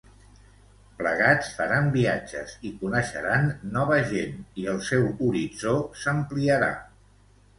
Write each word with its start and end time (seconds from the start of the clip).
Plegats, 0.99 1.49
faran 1.57 1.89
viatges 1.95 2.55
i 2.69 2.71
coneixeran 2.79 3.45
nova 3.75 3.99
gent, 4.13 4.41
i 4.63 4.67
el 4.73 4.81
seu 4.89 5.05
horitzó 5.27 5.75
s'ampliarà! 6.05 6.71